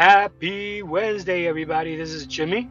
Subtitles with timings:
[0.00, 1.94] Happy Wednesday, everybody.
[1.94, 2.70] This is Jimmy,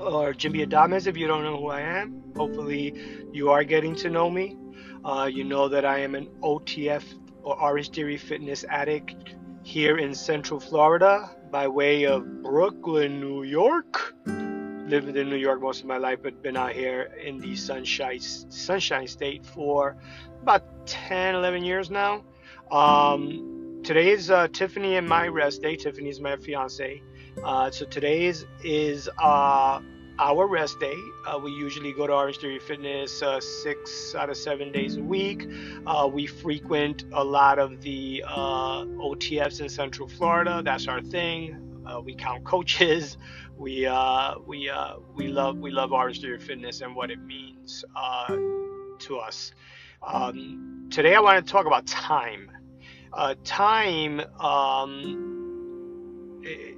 [0.00, 2.20] or Jimmy Adames if you don't know who I am.
[2.34, 2.92] Hopefully,
[3.32, 4.56] you are getting to know me.
[5.04, 7.04] Uh, you know that I am an OTF
[7.44, 14.12] or Orange Theory Fitness addict here in Central Florida by way of Brooklyn, New York.
[14.26, 18.18] Lived in New York most of my life, but been out here in the Sunshine,
[18.18, 19.96] Sunshine State for
[20.42, 22.24] about 10, 11 years now.
[22.72, 23.51] Um,
[23.82, 25.74] today is uh, Tiffany and my rest day.
[25.76, 27.02] Tiffany is my fiance.
[27.42, 29.80] Uh, so today is, is uh,
[30.18, 30.94] our rest day.
[31.26, 35.02] Uh, we usually go to Orange Theory Fitness uh, six out of seven days a
[35.02, 35.48] week.
[35.84, 40.62] Uh, we frequent a lot of the OTFs in Central Florida.
[40.64, 41.58] That's our thing.
[42.04, 43.16] we count coaches.
[43.56, 43.88] We
[44.46, 44.70] we
[45.16, 49.52] we love we love Orange Theory Fitness and what it means to us.
[50.06, 52.50] Um, today I want to talk about time
[53.12, 55.28] uh, time, um,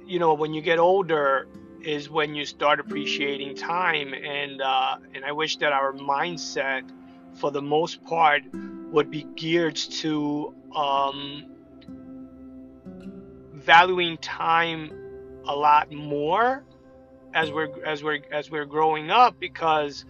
[0.05, 1.47] you know, when you get older,
[1.81, 6.89] is when you start appreciating time, and uh, and I wish that our mindset,
[7.35, 8.41] for the most part,
[8.91, 11.45] would be geared to um,
[13.53, 14.91] valuing time
[15.47, 16.63] a lot more
[17.33, 20.05] as we're as we're as we're growing up because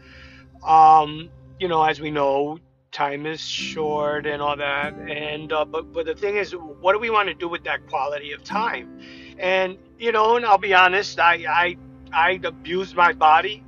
[0.66, 1.30] um,
[1.60, 2.60] you know as we know
[2.96, 7.00] time is short and all that and uh, but but the thing is what do
[7.00, 9.02] we want to do with that quality of time?
[9.38, 11.78] And you know and i'll be honest i i
[12.14, 13.64] i abused my body.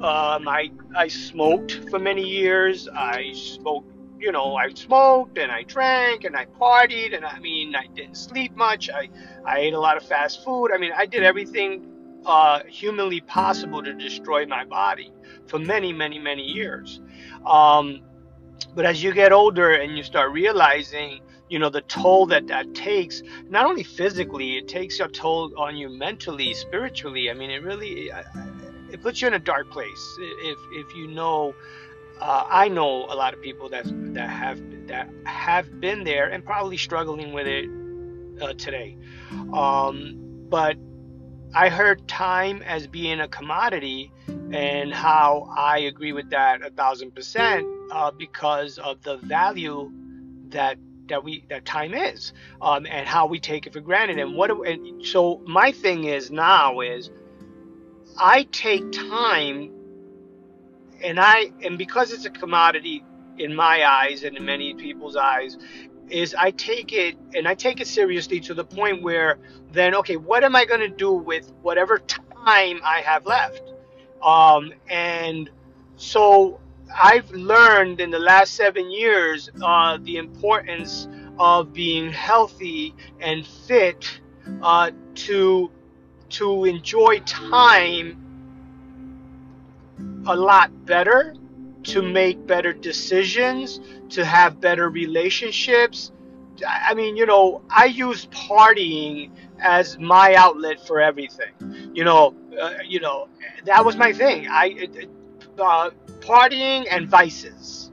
[0.00, 2.88] Um i i smoked for many years.
[2.88, 7.76] I smoked you know i smoked and i drank and i partied and i mean
[7.76, 8.88] i didn't sleep much.
[8.88, 9.10] I
[9.44, 10.68] i ate a lot of fast food.
[10.74, 11.84] I mean i did everything
[12.26, 15.12] uh, humanly possible to destroy my body
[15.46, 17.00] for many many many years.
[17.46, 18.00] Um,
[18.74, 22.74] but as you get older and you start realizing, you know, the toll that that
[22.74, 27.30] takes, not only physically, it takes a toll on you mentally, spiritually.
[27.30, 28.10] I mean, it really
[28.90, 30.16] it puts you in a dark place.
[30.18, 31.54] If if you know,
[32.20, 36.44] uh, I know a lot of people that that have that have been there and
[36.44, 37.68] probably struggling with it
[38.40, 38.96] uh, today.
[39.52, 40.16] Um,
[40.48, 40.76] but
[41.54, 44.12] I heard time as being a commodity
[44.52, 49.90] and how I agree with that a thousand percent uh, because of the value
[50.50, 50.78] that
[51.08, 54.18] that we that time is um, and how we take it for granted.
[54.18, 57.10] And what and so my thing is now is
[58.18, 59.72] I take time
[61.02, 63.04] and I and because it's a commodity
[63.38, 65.56] in my eyes and in many people's eyes
[66.08, 69.38] is I take it and I take it seriously to the point where
[69.72, 73.62] then okay what am I going to do with whatever time I have left?
[74.22, 75.50] Um, and
[75.96, 76.60] so
[76.94, 84.20] I've learned in the last seven years uh, the importance of being healthy and fit
[84.62, 85.70] uh, to
[86.30, 88.24] to enjoy time
[90.26, 91.34] a lot better,
[91.84, 96.12] to make better decisions, to have better relationships.
[96.66, 101.90] I mean, you know, I use partying as my outlet for everything.
[101.94, 103.28] You know, uh, you know,
[103.64, 104.46] that was my thing.
[104.48, 104.88] I
[105.58, 105.90] uh,
[106.28, 107.90] partying and vices.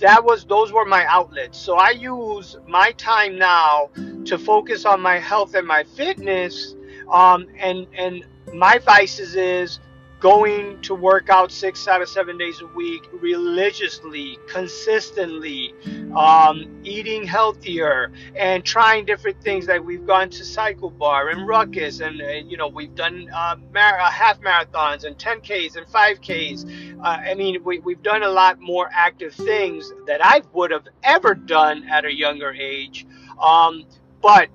[0.00, 1.58] That was those were my outlets.
[1.58, 3.90] So I use my time now
[4.26, 6.74] to focus on my health and my fitness.
[7.10, 9.78] Um, and and my vices is
[10.18, 15.74] going to work out six out of seven days a week religiously, consistently,
[16.16, 19.66] um, eating healthier, and trying different things.
[19.66, 23.56] Like we've gone to Cycle Bar and Ruckus, and, and you know we've done uh,
[23.74, 26.98] mar- uh, half marathons and 10ks and 5ks.
[26.98, 30.88] Uh, I mean, we, we've done a lot more active things that I would have
[31.02, 33.06] ever done at a younger age.
[33.40, 33.84] Um,
[34.22, 34.48] but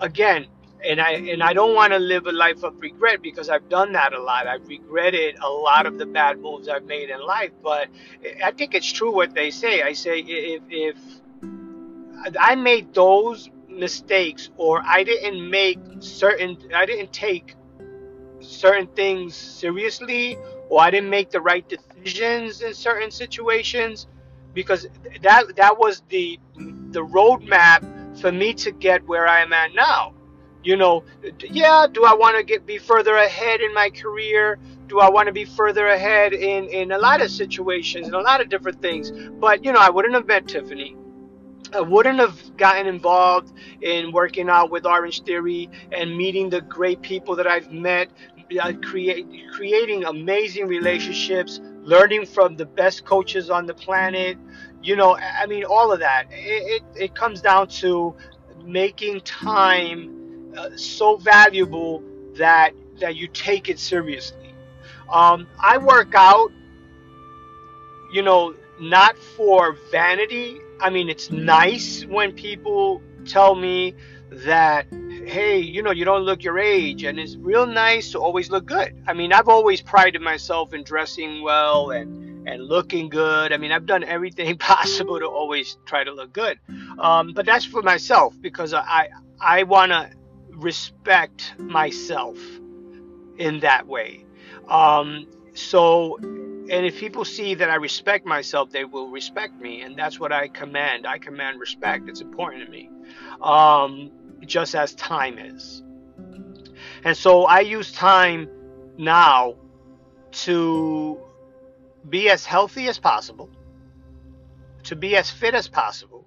[0.00, 0.46] again,
[0.84, 3.92] and I and I don't want to live a life of regret because I've done
[3.92, 4.46] that a lot.
[4.46, 7.50] I've regretted a lot of the bad moves I've made in life.
[7.62, 7.88] But
[8.44, 9.82] I think it's true what they say.
[9.82, 10.96] I say if if
[12.38, 17.54] I made those mistakes or I didn't make certain I didn't take
[18.40, 20.38] certain things seriously
[20.68, 24.06] or I didn't make the right decisions in certain situations
[24.54, 24.88] because
[25.22, 26.38] that that was the
[26.90, 30.14] the roadmap for me to get where I am at now
[30.64, 31.04] you know,
[31.40, 34.58] yeah, do I want to get be further ahead in my career?
[34.88, 38.20] Do I want to be further ahead in in a lot of situations and a
[38.20, 39.10] lot of different things?
[39.10, 40.96] But you know, I wouldn't have met Tiffany.
[41.72, 43.52] I wouldn't have gotten involved
[43.82, 48.08] in working out with Orange Theory and meeting the great people that I've met,
[48.82, 54.38] create, creating amazing relationships, learning from the best coaches on the planet.
[54.82, 56.28] You know, I mean, all of that.
[56.30, 58.16] It, it, it comes down to
[58.64, 60.17] making time
[60.58, 62.02] uh, so valuable
[62.34, 64.52] that that you take it seriously.
[65.08, 66.50] Um, I work out,
[68.12, 70.60] you know, not for vanity.
[70.80, 73.94] I mean, it's nice when people tell me
[74.30, 74.86] that,
[75.24, 78.66] hey, you know, you don't look your age, and it's real nice to always look
[78.66, 79.00] good.
[79.06, 83.52] I mean, I've always prided myself in dressing well and and looking good.
[83.52, 86.58] I mean, I've done everything possible to always try to look good.
[86.98, 89.10] Um, but that's for myself because I
[89.40, 90.10] I want to
[90.58, 92.36] respect myself
[93.38, 94.24] in that way.
[94.68, 99.96] Um, so, and if people see that I respect myself, they will respect me, and
[99.96, 101.06] that's what I command.
[101.06, 102.08] I command respect.
[102.08, 102.90] It's important to me,
[103.40, 104.10] um,
[104.44, 105.82] just as time is.
[107.04, 108.48] And so I use time
[108.98, 109.54] now
[110.30, 111.18] to
[112.08, 113.48] be as healthy as possible,
[114.84, 116.26] to be as fit as possible,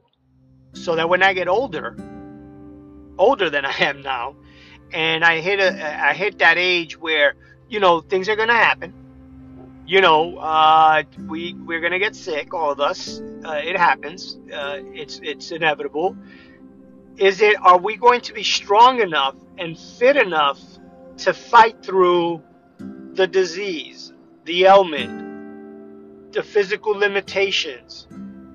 [0.73, 1.95] so that when I get older,
[3.17, 4.35] older than I am now,
[4.93, 7.35] and I hit a I hit that age where
[7.69, 8.93] you know things are gonna happen.
[9.85, 13.21] You know, uh, we we're gonna get sick, all of us.
[13.43, 14.37] Uh, it happens.
[14.53, 16.15] Uh, it's it's inevitable.
[17.17, 17.55] Is it?
[17.61, 20.59] Are we going to be strong enough and fit enough
[21.17, 22.41] to fight through
[23.13, 24.13] the disease,
[24.45, 28.07] the ailment, the physical limitations,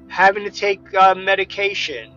[0.09, 2.13] having to take uh, medication,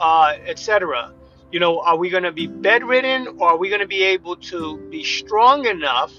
[0.00, 1.12] uh, etc.?
[1.52, 4.36] You know, are we going to be bedridden or are we going to be able
[4.36, 6.12] to be strong enough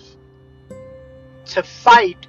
[1.48, 2.28] to fight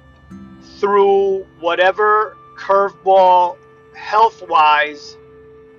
[0.79, 3.57] through whatever curveball
[3.95, 5.17] health wise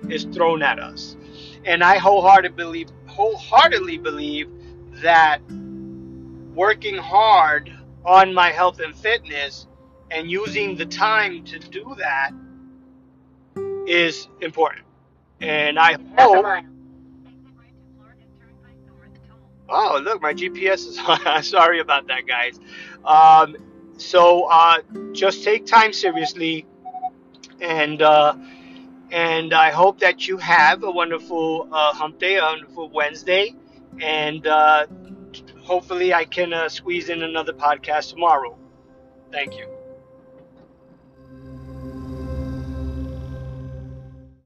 [0.09, 1.17] is thrown at us?
[1.65, 4.49] And I wholeheartedly believe, wholeheartedly believe
[5.01, 5.41] that
[6.55, 7.69] working hard
[8.05, 9.67] on my health and fitness
[10.11, 12.31] and using the time to do that
[13.85, 14.85] is important.
[15.41, 16.63] And I hope
[19.69, 21.43] Oh, look, my GPS is on.
[21.43, 22.59] Sorry about that, guys.
[23.03, 23.57] Um,
[23.97, 24.79] so uh,
[25.13, 26.65] just take time seriously,
[27.59, 28.35] and uh,
[29.11, 33.55] and I hope that you have a wonderful uh, hump day, a wonderful Wednesday,
[34.01, 34.87] and uh,
[35.63, 38.57] hopefully I can uh, squeeze in another podcast tomorrow.
[39.31, 39.76] Thank you.